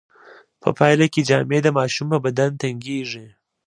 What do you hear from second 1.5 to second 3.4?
د ماشوم په بدن تنګیږي.